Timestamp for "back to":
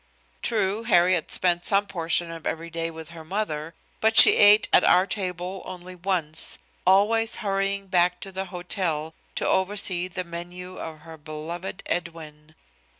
7.85-8.31